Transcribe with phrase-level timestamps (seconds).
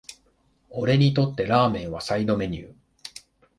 [0.71, 2.73] 俺にとってラーメンはサイドメニュー